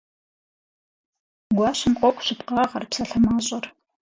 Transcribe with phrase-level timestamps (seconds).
[1.55, 3.65] Гуащэм къокӀу щыпкъагъэр, псалъэ мащӀэр.